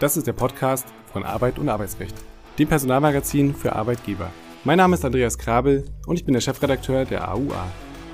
Das 0.00 0.16
ist 0.16 0.26
der 0.28 0.32
Podcast 0.32 0.86
von 1.12 1.24
Arbeit 1.24 1.58
und 1.58 1.68
Arbeitsrecht, 1.68 2.14
dem 2.56 2.68
Personalmagazin 2.68 3.52
für 3.52 3.74
Arbeitgeber. 3.74 4.30
Mein 4.62 4.78
Name 4.78 4.94
ist 4.94 5.04
Andreas 5.04 5.38
Krabel 5.38 5.86
und 6.06 6.14
ich 6.14 6.24
bin 6.24 6.34
der 6.34 6.40
Chefredakteur 6.40 7.04
der 7.04 7.28
AUA. 7.28 7.66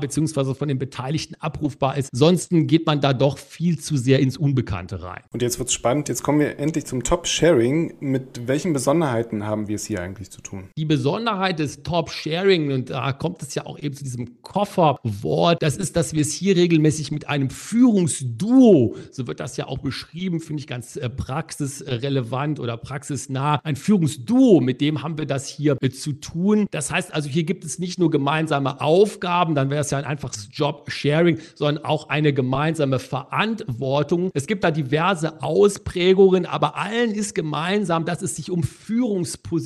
bzw. 0.00 0.54
von 0.54 0.68
den 0.68 0.78
Beteiligten 0.78 1.34
abrufbar 1.40 1.96
ist. 1.96 2.08
Sonst 2.12 2.48
geht 2.50 2.86
man 2.86 3.00
da 3.00 3.12
doch 3.12 3.38
viel 3.38 3.78
zu 3.78 3.96
sehr 3.96 4.20
ins 4.20 4.36
Unbekannte 4.36 5.02
rein. 5.02 5.22
Und 5.32 5.42
jetzt 5.42 5.58
wird 5.58 5.68
es 5.68 5.74
spannend. 5.74 6.08
Jetzt 6.08 6.22
kommen 6.22 6.40
wir 6.40 6.58
endlich 6.58 6.86
zum 6.86 7.02
Top-Sharing. 7.02 7.94
Mit 8.00 8.46
welchen 8.46 8.72
Besonderheiten 8.72 9.46
haben 9.46 9.68
wir 9.68 9.71
es 9.74 9.86
hier 9.86 10.00
eigentlich 10.00 10.30
zu 10.30 10.40
tun? 10.40 10.68
Die 10.76 10.84
Besonderheit 10.84 11.58
des 11.58 11.82
Top-Sharing, 11.82 12.72
und 12.72 12.90
da 12.90 13.12
kommt 13.12 13.42
es 13.42 13.54
ja 13.54 13.66
auch 13.66 13.78
eben 13.78 13.94
zu 13.94 14.04
diesem 14.04 14.42
Kofferwort, 14.42 15.62
das 15.62 15.76
ist, 15.76 15.96
dass 15.96 16.12
wir 16.12 16.22
es 16.22 16.32
hier 16.32 16.56
regelmäßig 16.56 17.10
mit 17.10 17.28
einem 17.28 17.50
Führungsduo, 17.50 18.96
so 19.10 19.26
wird 19.26 19.40
das 19.40 19.56
ja 19.56 19.66
auch 19.66 19.78
beschrieben, 19.78 20.40
finde 20.40 20.60
ich 20.60 20.66
ganz 20.66 20.96
äh, 20.96 21.08
praxisrelevant 21.08 22.60
oder 22.60 22.76
praxisnah, 22.76 23.60
ein 23.64 23.76
Führungsduo, 23.76 24.60
mit 24.60 24.80
dem 24.80 25.02
haben 25.02 25.18
wir 25.18 25.26
das 25.26 25.48
hier 25.48 25.76
äh, 25.80 25.90
zu 25.90 26.12
tun. 26.12 26.66
Das 26.70 26.90
heißt 26.90 27.14
also, 27.14 27.28
hier 27.28 27.44
gibt 27.44 27.64
es 27.64 27.78
nicht 27.78 27.98
nur 27.98 28.10
gemeinsame 28.10 28.80
Aufgaben, 28.80 29.54
dann 29.54 29.70
wäre 29.70 29.80
es 29.80 29.90
ja 29.90 29.98
ein 29.98 30.04
einfaches 30.04 30.48
Job-Sharing, 30.52 31.38
sondern 31.54 31.84
auch 31.84 32.08
eine 32.08 32.32
gemeinsame 32.32 32.98
Verantwortung. 32.98 34.30
Es 34.34 34.46
gibt 34.46 34.64
da 34.64 34.70
diverse 34.70 35.42
Ausprägungen, 35.42 36.46
aber 36.46 36.76
allen 36.76 37.12
ist 37.12 37.34
gemeinsam, 37.34 38.04
dass 38.04 38.22
es 38.22 38.36
sich 38.36 38.50
um 38.50 38.62
Führungspositionen 38.62 39.61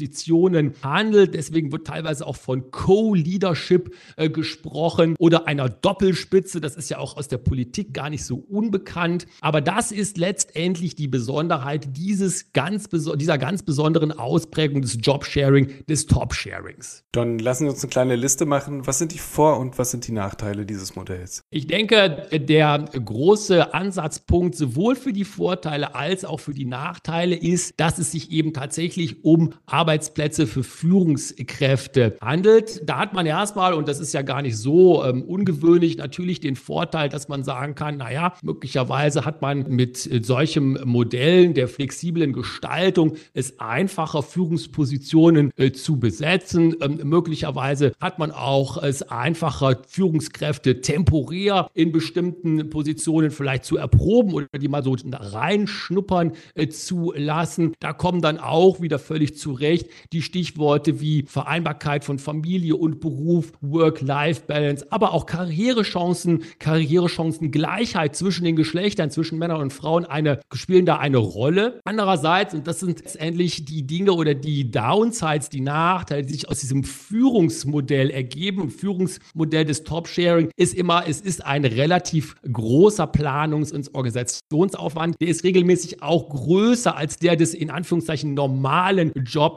handelt 0.83 1.07
handelt. 1.07 1.35
Deswegen 1.35 1.73
wird 1.73 1.87
teilweise 1.87 2.26
auch 2.26 2.37
von 2.37 2.71
Co-Leadership 2.71 3.95
äh, 4.17 4.29
gesprochen 4.29 5.15
oder 5.19 5.47
einer 5.47 5.69
Doppelspitze. 5.69 6.61
Das 6.61 6.76
ist 6.76 6.91
ja 6.91 6.99
auch 6.99 7.17
aus 7.17 7.29
der 7.29 7.38
Politik 7.38 7.95
gar 7.95 8.11
nicht 8.11 8.25
so 8.25 8.37
unbekannt. 8.37 9.26
Aber 9.41 9.61
das 9.61 9.93
ist 9.93 10.19
letztendlich 10.19 10.95
die 10.95 11.09
Besonderheit 11.09 11.97
dieses 11.97 12.53
ganz, 12.53 12.88
dieser 12.88 13.38
ganz 13.38 13.62
besonderen 13.62 14.12
Ausprägung 14.12 14.83
des 14.83 14.99
Jobsharing, 15.00 15.85
des 15.88 16.07
Top-Sharings. 16.07 17.05
Dann 17.12 17.38
lassen 17.38 17.65
Sie 17.65 17.71
uns 17.71 17.83
eine 17.83 17.91
kleine 17.91 18.17
Liste 18.17 18.47
machen. 18.47 18.87
Was 18.87 18.99
sind 18.99 19.12
die 19.12 19.19
Vor- 19.19 19.59
und 19.59 19.79
was 19.79 19.91
sind 19.91 20.07
die 20.07 20.12
Nachteile 20.12 20.67
dieses 20.67 20.97
Modells? 20.97 21.43
Ich 21.50 21.67
denke, 21.67 22.29
der 22.33 22.85
große 22.93 23.75
Ansatzpunkt 23.75 24.55
sowohl 24.55 24.97
für 24.97 25.12
die 25.12 25.25
Vorteile 25.25 25.95
als 25.95 26.25
auch 26.25 26.41
für 26.41 26.55
die 26.55 26.65
Nachteile 26.65 27.37
ist, 27.37 27.75
dass 27.79 27.99
es 27.99 28.12
sich 28.12 28.31
eben 28.31 28.53
tatsächlich 28.53 29.25
um 29.25 29.55
Arbeitsplätze 29.87 30.49
für 30.49 30.64
Führungskräfte 30.64 32.16
handelt. 32.21 32.83
Da 32.88 32.99
hat 32.99 33.14
man 33.14 33.25
erstmal, 33.25 33.73
und 33.73 33.87
das 33.87 34.00
ist 34.00 34.12
ja 34.12 34.23
gar 34.23 34.43
nicht 34.43 34.57
so 34.57 35.05
ähm, 35.05 35.23
ungewöhnlich, 35.23 35.97
natürlich 35.97 36.40
den 36.40 36.57
Vorteil, 36.57 37.09
dass 37.09 37.28
man 37.28 37.45
sagen 37.45 37.76
kann, 37.76 37.99
naja, 37.99 38.33
möglicherweise 38.43 39.25
hat 39.25 39.43
man 39.43 39.69
mit 39.69 40.11
äh, 40.11 40.25
solchen 40.25 40.73
Modellen 40.85 41.55
der 41.55 41.69
flexiblen 41.69 42.33
Gestaltung 42.33 43.14
es 43.33 43.61
einfacher, 43.61 44.25
Führungspositionen 44.25 45.52
äh, 45.57 45.71
zu 45.71 46.00
besetzen. 46.00 46.75
Ähm, 46.81 46.99
möglicherweise 47.05 47.93
hat 48.00 48.19
man 48.19 48.33
auch 48.33 48.83
es 48.83 49.05
einfacher, 49.05 49.83
Führungskräfte 49.87 50.81
temporär 50.81 51.69
in 51.75 51.93
bestimmten 51.93 52.71
Positionen 52.71 53.31
vielleicht 53.31 53.64
zu 53.64 53.76
erproben 53.76 54.35
oder 54.35 54.49
die 54.61 54.66
mal 54.66 54.83
so 54.83 54.97
reinschnuppern 55.12 56.33
äh, 56.57 56.66
zu 56.66 57.12
lassen. 57.14 57.75
Da 57.78 57.93
kommen 57.93 58.21
dann 58.21 58.38
auch 58.38 58.81
wieder 58.81 58.99
völlig 58.99 59.37
zurecht 59.37 59.75
die 60.12 60.23
Stichworte 60.23 61.00
wie 61.00 61.25
Vereinbarkeit 61.26 62.04
von 62.04 62.18
Familie 62.18 62.76
und 62.76 63.00
Beruf, 63.00 63.52
Work-Life-Balance, 63.61 64.87
aber 64.90 65.12
auch 65.12 65.26
Karrierechancen, 65.26 66.45
Karrierechancen, 66.59 67.50
Gleichheit 67.50 68.16
zwischen 68.16 68.45
den 68.45 68.56
Geschlechtern, 68.56 69.11
zwischen 69.11 69.38
Männern 69.38 69.61
und 69.61 69.73
Frauen 69.73 70.04
eine, 70.04 70.40
spielen 70.52 70.87
da 70.87 70.97
eine 70.97 71.18
Rolle. 71.18 71.80
Andererseits, 71.85 72.54
und 72.54 72.66
das 72.66 72.80
sind 72.80 73.00
letztendlich 73.00 73.64
die 73.64 73.87
Dinge 73.87 74.12
oder 74.12 74.35
die 74.35 74.71
Downsides, 74.71 75.49
die 75.49 75.61
Nachteile, 75.61 76.25
die 76.25 76.35
sich 76.35 76.49
aus 76.49 76.61
diesem 76.61 76.85
Führungsmodell 76.85 78.11
ergeben. 78.11 78.71
Führungsmodell 78.71 79.64
des 79.64 79.85
Top-Sharing 79.85 80.50
ist 80.56 80.75
immer, 80.75 81.04
es 81.09 81.21
ist 81.21 81.45
ein 81.45 81.64
relativ 81.64 82.37
großer 82.50 83.04
Planungs- 83.06 83.73
und 83.73 83.95
Organisationsaufwand. 83.95 85.16
Der 85.21 85.28
ist 85.28 85.45
regelmäßig 85.45 86.02
auch 86.02 86.28
größer 86.28 86.97
als 86.97 87.18
der 87.18 87.37
des 87.37 87.54
in 87.54 87.71
Anführungszeichen 87.71 88.35
normalen 88.35 89.12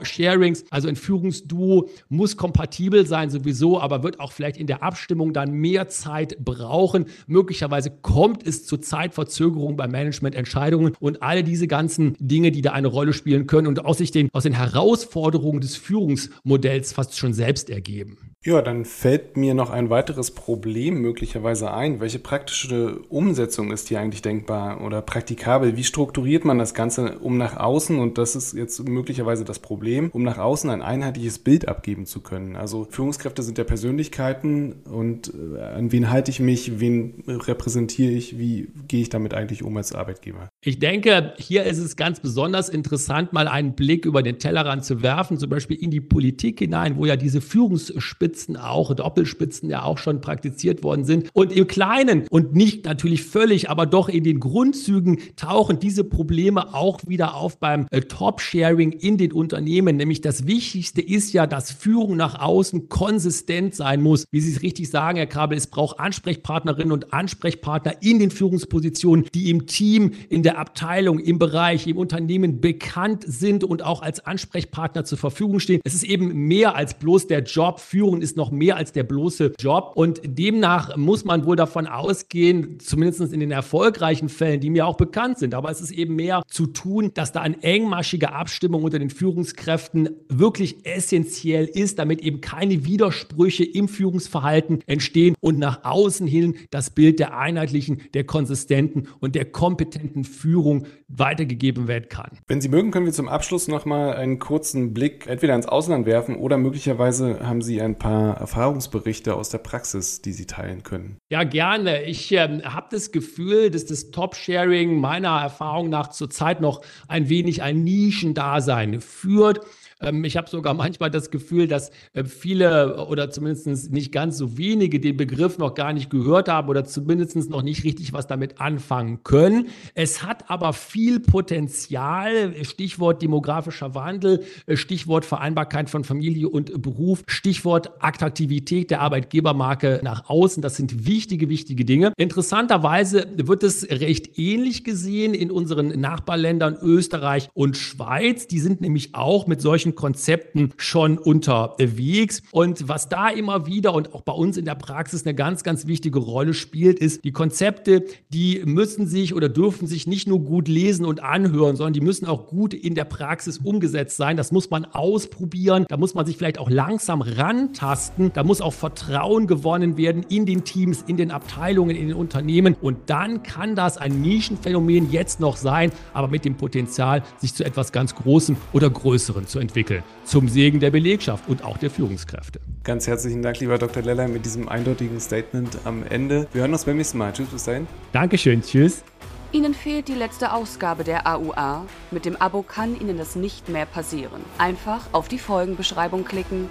Job-Sharings. 0.10 0.66
Also 0.70 0.88
in 0.88 0.96
Führungsduo 0.96 1.90
muss 2.10 2.38
kompatibel 2.38 3.06
sein 3.06 3.30
sowieso, 3.30 3.80
aber 3.80 4.04
wird 4.04 4.20
auch 4.20 4.32
vielleicht 4.32 4.58
in 4.58 4.68
der 4.68 4.84
Abstimmung 4.84 5.34
dann 5.34 5.52
mehr 5.52 5.88
Zeit 5.88 6.38
brauchen. 6.44 7.06
Möglicherweise 7.28 7.92
kommt 8.02 8.46
es 8.46 8.66
zu 8.66 8.78
Zeitverzögerungen 8.78 9.78
bei 9.78 9.88
Managemententscheidungen 9.88 10.94
und 11.00 11.22
alle 11.22 11.44
diese 11.44 11.68
ganzen 11.68 12.16
Dinge, 12.20 12.52
die 12.52 12.62
da 12.62 12.72
eine 12.72 12.88
Rolle 12.88 13.14
spielen 13.14 13.48
können 13.48 13.68
und 13.68 13.86
aus 13.86 14.00
sich 14.00 14.12
den, 14.12 14.30
aus 14.34 14.44
den 14.44 14.54
Herausforderungen 14.54 15.62
des 15.62 15.76
Führungsmodells 15.76 16.94
fast 16.94 17.18
schon 17.18 17.34
selbst 17.34 17.70
ergeben. 17.70 18.29
Ja, 18.46 18.62
dann 18.62 18.86
fällt 18.86 19.36
mir 19.36 19.54
noch 19.54 19.70
ein 19.70 19.90
weiteres 19.90 20.32
Problem 20.32 21.02
möglicherweise 21.02 21.74
ein. 21.74 22.00
Welche 22.00 22.20
praktische 22.20 23.02
Umsetzung 23.10 23.70
ist 23.70 23.90
hier 23.90 24.00
eigentlich 24.00 24.22
denkbar 24.22 24.80
oder 24.82 25.02
praktikabel? 25.02 25.76
Wie 25.76 25.84
strukturiert 25.84 26.46
man 26.46 26.58
das 26.58 26.74
Ganze, 26.74 27.20
um 27.20 27.38
nach 27.38 27.58
außen, 27.58 28.00
und 28.00 28.18
das 28.18 28.38
ist 28.38 28.54
jetzt 28.54 28.88
möglicherweise 28.88 29.44
das 29.44 29.60
Problem, 29.60 30.10
um 30.14 30.24
nach 30.24 30.38
außen 30.38 30.70
ein 30.70 30.82
einheitliches 30.82 31.40
Bild 31.40 31.68
abgeben 31.68 32.06
zu 32.06 32.22
können? 32.22 32.56
Also 32.56 32.88
Führungskräfte 32.90 33.44
sind 33.44 33.58
ja 33.58 33.66
Persönlichkeiten 33.66 34.84
und 34.86 35.34
äh, 35.34 35.60
an 35.62 35.92
wen 35.92 36.10
halte 36.10 36.32
ich 36.32 36.40
mich, 36.40 36.80
wen 36.80 37.26
repräsentiere 37.28 38.14
ich, 38.14 38.40
wie 38.40 38.70
gehe 38.88 39.02
ich 39.02 39.10
damit 39.10 39.34
eigentlich 39.34 39.64
um 39.64 39.76
als 39.76 39.94
Arbeitgeber? 39.94 40.48
Ich 40.64 40.80
denke, 40.80 41.34
hier 41.38 41.66
ist 41.66 41.80
es 41.80 41.98
ganz 41.98 42.22
besonders 42.22 42.70
interessant, 42.70 43.34
mal 43.34 43.50
einen 43.50 43.76
Blick 43.76 44.06
über 44.06 44.24
den 44.24 44.40
Tellerrand 44.40 44.86
zu 44.86 45.02
werfen, 45.02 45.38
zum 45.38 45.50
Beispiel 45.50 45.76
in 45.76 45.92
die 45.92 46.00
Politik 46.00 46.60
hinein, 46.60 46.96
wo 46.96 47.06
ja 47.06 47.18
diese 47.18 47.42
Führungsspitzen 47.42 48.29
Spitzen 48.30 48.58
auch, 48.58 48.94
Doppelspitzen 48.94 49.72
ja 49.72 49.84
auch 49.84 49.98
schon 49.98 50.22
praktiziert 50.22 50.84
worden 50.84 51.04
sind. 51.04 51.30
Und 51.34 51.52
im 51.52 51.66
Kleinen 51.66 52.28
und 52.30 52.54
nicht 52.54 52.86
natürlich 52.86 53.24
völlig, 53.24 53.72
aber 53.72 53.88
doch 53.88 54.08
in 54.08 54.24
den 54.24 54.40
Grundzügen 54.40 55.18
tauchen 55.36 55.80
diese 55.80 56.04
Probleme 56.04 56.76
auch 56.76 57.00
wieder 57.08 57.34
auf 57.34 57.58
beim 57.58 57.88
äh, 57.90 58.02
Top-Sharing 58.02 58.92
in 58.92 59.18
den 59.18 59.32
Unternehmen. 59.32 59.98
Nämlich 59.98 60.22
das 60.22 60.46
Wichtigste 60.46 61.02
ist 61.02 61.34
ja, 61.34 61.48
dass 61.48 61.72
Führung 61.72 62.18
nach 62.18 62.40
außen 62.40 62.88
konsistent 62.88 63.74
sein 63.74 64.02
muss. 64.02 64.26
Wie 64.30 64.42
Sie 64.42 64.52
es 64.52 64.62
richtig 64.62 64.92
sagen, 64.92 65.18
Herr 65.18 65.26
Kabel, 65.26 65.58
es 65.58 65.66
braucht 65.66 66.00
Ansprechpartnerinnen 66.00 66.92
und 66.92 67.12
Ansprechpartner 67.12 67.96
in 68.02 68.20
den 68.20 68.30
Führungspositionen, 68.30 69.26
die 69.34 69.50
im 69.50 69.66
Team, 69.66 70.12
in 70.30 70.44
der 70.44 70.60
Abteilung, 70.60 71.18
im 71.18 71.40
Bereich, 71.40 71.88
im 71.88 71.98
Unternehmen 71.98 72.62
bekannt 72.62 73.24
sind 73.26 73.64
und 73.64 73.82
auch 73.84 74.04
als 74.04 74.24
Ansprechpartner 74.24 75.04
zur 75.04 75.18
Verfügung 75.18 75.60
stehen. 75.60 75.82
Es 75.84 75.96
ist 75.96 76.04
eben 76.04 76.48
mehr 76.48 76.76
als 76.76 76.94
bloß 76.94 77.26
der 77.26 77.42
Job, 77.42 77.80
Führung 77.80 78.19
Führung 78.20 78.22
ist 78.22 78.38
noch 78.38 78.52
mehr 78.52 78.76
als 78.76 78.92
der 78.92 79.04
bloße 79.04 79.54
Job. 79.60 79.94
Und 79.96 80.22
demnach 80.24 80.96
muss 80.98 81.26
man 81.26 81.46
wohl 81.46 81.56
davon 81.56 81.88
ausgehen, 81.88 82.80
zumindest 82.80 83.34
in 83.34 83.40
den 83.40 83.52
erfolgreichen 83.52 84.30
Fällen, 84.30 84.60
die 84.60 84.70
mir 84.70 84.86
auch 84.86 84.98
bekannt 84.98 85.40
sind, 85.40 85.54
aber 85.54 85.70
es 85.72 85.82
ist 85.82 85.92
eben 85.92 86.16
mehr 86.16 86.44
zu 86.48 86.68
tun, 86.68 87.12
dass 87.14 87.32
da 87.32 87.42
eine 87.42 87.62
engmaschige 87.64 88.32
Abstimmung 88.34 88.84
unter 88.84 89.00
den 89.00 89.10
Führungskräften 89.10 90.10
wirklich 90.30 90.86
essentiell 90.86 91.66
ist, 91.66 92.00
damit 92.00 92.22
eben 92.22 92.42
keine 92.42 92.86
Widersprüche 92.86 93.64
im 93.64 93.88
Führungsverhalten 93.88 94.82
entstehen 94.86 95.36
und 95.40 95.60
nach 95.60 95.84
außen 95.84 96.28
hin 96.28 96.56
das 96.72 96.90
Bild 96.90 97.20
der 97.20 97.38
einheitlichen, 97.38 98.02
der 98.14 98.26
konsistenten 98.26 99.08
und 99.20 99.36
der 99.36 99.46
kompetenten 99.46 100.24
Führung 100.24 100.86
weitergegeben 101.10 101.88
werden 101.88 102.08
kann. 102.08 102.38
Wenn 102.48 102.62
Sie 102.62 102.70
mögen, 102.70 102.92
können 102.92 103.06
wir 103.06 103.14
zum 103.14 103.28
Abschluss 103.28 103.68
nochmal 103.68 104.14
einen 104.16 104.40
kurzen 104.40 104.94
Blick 104.94 105.28
entweder 105.28 105.56
ins 105.56 105.66
Ausland 105.66 106.06
werfen 106.06 106.36
oder 106.36 106.58
möglicherweise 106.58 107.40
haben 107.46 107.62
Sie 107.62 107.82
ein 107.82 107.98
paar 107.98 108.38
Erfahrungsberichte 108.38 109.34
aus 109.34 109.50
der 109.50 109.58
Praxis, 109.58 110.22
die 110.22 110.32
Sie 110.32 110.46
teilen 110.46 110.84
können? 110.84 111.18
Ja, 111.30 111.44
gerne. 111.44 112.04
Ich 112.04 112.32
äh, 112.32 112.62
habe 112.64 112.88
das 112.92 113.12
Gefühl, 113.12 113.72
dass 113.72 113.86
das 113.86 114.12
Top-Sharing 114.12 115.00
meiner 115.00 115.42
Erfahrung 115.42 115.90
nach 115.90 116.10
zurzeit 116.10 116.62
noch 116.62 116.82
ein 117.08 117.30
wenig 117.30 117.64
ein 117.64 117.84
Nischendasein 117.84 119.02
führt. 119.02 119.62
Ähm, 120.02 120.24
ich 120.24 120.38
habe 120.38 120.50
sogar 120.50 120.74
manchmal 120.74 121.12
das 121.12 121.32
Gefühl, 121.32 121.68
dass 121.68 121.92
äh, 122.14 122.24
viele 122.24 123.06
oder 123.08 123.30
zumindest 123.30 123.92
nicht 123.92 124.12
ganz 124.12 124.38
so 124.38 124.58
wenige 124.58 125.00
den 125.00 125.18
Begriff 125.18 125.58
noch 125.58 125.76
gar 125.76 125.94
nicht 125.94 126.10
gehört 126.10 126.50
haben 126.50 126.70
oder 126.70 126.86
zumindest 126.86 127.50
noch 127.50 127.62
nicht 127.62 127.84
richtig 127.84 128.14
was 128.14 128.28
damit 128.28 128.60
anfangen 128.60 129.24
können. 129.24 129.68
Es 129.94 130.24
hat 130.24 130.50
aber 130.50 130.74
viel 130.74 131.20
Potenzial. 131.20 132.54
Stichwort 132.64 133.22
demografischer 133.22 133.96
Wandel, 133.96 134.44
äh, 134.66 134.76
Stichwort 134.76 135.26
Vereinbarkeit 135.26 135.90
von 135.90 136.04
Familie 136.04 136.50
und 136.50 136.82
Beruf, 136.82 137.24
Stichwort 137.28 137.92
Attraktivität 138.00 138.92
der 138.92 139.02
Arbeitgebermarke 139.02 140.00
nach 140.04 140.30
außen. 140.30 140.62
Das 140.62 140.76
sind 140.76 141.06
wichtige, 141.08 141.50
wichtige 141.50 141.86
Dinge. 141.86 142.14
Interessanterweise 142.18 143.28
wird 143.36 143.64
es 143.64 143.90
recht 143.90 144.38
ähnlich 144.38 144.84
gesehen 144.84 145.34
in 145.34 145.52
unseren 145.52 146.00
Nachbarländern 146.00 146.78
Österreich 146.82 147.50
und 147.54 147.78
Schweiz. 147.78 148.48
Die 148.48 148.60
sind 148.60 148.82
nämlich 148.82 149.16
auch 149.16 149.48
mit 149.48 149.62
solchen 149.62 149.89
Konzepten 149.96 150.74
schon 150.78 151.18
unterwegs. 151.18 152.42
Und 152.52 152.88
was 152.88 153.10
da 153.10 153.30
immer 153.30 153.66
wieder 153.66 153.94
und 153.94 154.14
auch 154.14 154.22
bei 154.22 154.34
uns 154.34 154.58
in 154.58 154.66
der 154.66 154.76
Praxis 154.76 155.26
eine 155.26 155.36
ganz, 155.36 155.64
ganz 155.64 155.88
wichtige 155.88 156.20
Rolle 156.20 156.54
spielt, 156.54 157.00
ist, 157.00 157.24
die 157.24 157.32
Konzepte, 157.32 158.06
die 158.30 158.62
müssen 158.66 159.08
sich 159.08 159.34
oder 159.34 159.50
dürfen 159.50 159.88
sich 159.88 160.08
nicht 160.08 160.28
nur 160.28 160.40
gut 160.40 160.68
lesen 160.68 161.06
und 161.06 161.24
anhören, 161.24 161.76
sondern 161.76 161.94
die 161.94 162.02
müssen 162.02 162.26
auch 162.26 162.48
gut 162.48 162.74
in 162.74 162.96
der 162.96 163.06
Praxis 163.06 163.58
umgesetzt 163.58 164.18
sein. 164.18 164.38
Das 164.38 164.52
muss 164.52 164.70
man 164.70 164.86
ausprobieren. 164.86 165.86
Da 165.88 165.98
muss 165.98 166.14
man 166.14 166.26
sich 166.26 166.38
vielleicht 166.38 166.60
auch 166.60 166.70
langsam 166.70 167.22
rantasten. 167.22 168.32
Da 168.34 168.44
muss 168.44 168.62
auch 168.62 168.74
Vertrauen 168.74 169.48
gewonnen 169.48 169.98
werden 169.98 170.24
in 170.30 170.46
den 170.46 170.64
Teams, 170.64 171.04
in 171.08 171.18
den 171.18 171.32
Abteilungen, 171.32 171.96
in 171.96 172.08
den 172.08 172.18
Unternehmen. 172.18 172.76
Und 172.82 173.10
dann 173.10 173.44
kann 173.44 173.76
das 173.76 173.98
ein 173.98 174.22
Nischenphänomen 174.22 175.12
jetzt 175.12 175.40
noch 175.40 175.58
sein, 175.58 175.92
aber 176.14 176.28
mit 176.28 176.46
dem 176.46 176.56
Potenzial, 176.56 177.24
sich 177.38 177.54
zu 177.54 177.64
etwas 177.64 177.92
ganz 177.92 178.16
Großem 178.16 178.58
oder 178.74 178.90
Größeren 178.90 179.48
zu 179.48 179.60
entwickeln. 179.80 180.04
Zum 180.26 180.48
Segen 180.48 180.80
der 180.80 180.92
Belegschaft 180.92 181.48
und 181.48 181.64
auch 181.64 181.78
der 181.78 181.90
Führungskräfte. 181.90 182.60
Ganz 182.84 183.08
herzlichen 183.08 183.42
Dank, 183.42 183.60
lieber 183.60 183.78
Dr. 183.78 184.04
Leller, 184.04 184.28
mit 184.28 184.46
diesem 184.46 184.68
eindeutigen 184.70 185.20
Statement 185.20 185.78
am 185.86 186.04
Ende. 186.04 186.48
Wir 186.54 186.62
hören 186.62 186.74
uns 186.74 186.86
beim 186.86 186.98
nächsten 186.98 187.18
Mal. 187.18 187.34
Tschüss, 187.34 187.48
bis 187.50 187.64
dahin. 187.64 187.88
Dankeschön, 188.12 188.62
tschüss. 188.62 189.04
Ihnen 189.52 189.74
fehlt 189.74 190.08
die 190.08 190.14
letzte 190.14 190.54
Ausgabe 190.54 191.04
der 191.04 191.26
AUA. 191.26 191.86
Mit 192.12 192.26
dem 192.26 192.36
Abo 192.36 192.62
kann 192.62 193.00
Ihnen 193.00 193.18
das 193.18 193.36
nicht 193.36 193.68
mehr 193.68 193.88
passieren. 193.88 194.42
Einfach 194.60 195.08
auf 195.12 195.28
die 195.28 195.40
Folgenbeschreibung 195.40 196.24
klicken 196.24 196.70